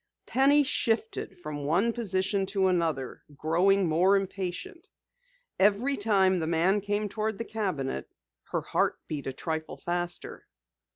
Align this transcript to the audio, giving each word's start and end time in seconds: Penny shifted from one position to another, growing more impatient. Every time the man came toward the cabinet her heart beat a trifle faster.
Penny 0.25 0.63
shifted 0.63 1.37
from 1.37 1.63
one 1.65 1.93
position 1.93 2.47
to 2.47 2.69
another, 2.69 3.21
growing 3.37 3.87
more 3.87 4.15
impatient. 4.17 4.89
Every 5.59 5.95
time 5.95 6.39
the 6.39 6.47
man 6.47 6.81
came 6.81 7.07
toward 7.07 7.37
the 7.37 7.45
cabinet 7.45 8.09
her 8.45 8.61
heart 8.61 8.97
beat 9.07 9.27
a 9.27 9.31
trifle 9.33 9.77
faster. 9.77 10.47